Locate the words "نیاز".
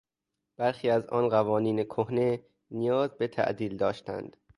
2.71-3.09